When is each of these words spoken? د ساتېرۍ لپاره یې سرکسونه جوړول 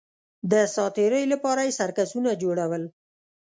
د 0.51 0.53
ساتېرۍ 0.75 1.23
لپاره 1.33 1.61
یې 1.67 1.75
سرکسونه 1.79 2.29
جوړول 2.41 2.83